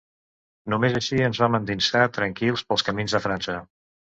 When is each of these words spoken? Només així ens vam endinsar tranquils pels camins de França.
Només 0.73 0.95
així 0.99 1.19
ens 1.27 1.41
vam 1.45 1.57
endinsar 1.59 2.03
tranquils 2.17 2.67
pels 2.71 2.89
camins 2.89 3.17
de 3.19 3.25
França. 3.29 3.63